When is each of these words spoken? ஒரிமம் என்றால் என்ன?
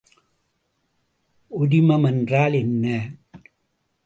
ஒரிமம் 1.51 2.05
என்றால் 2.05 2.53
என்ன? 2.53 2.85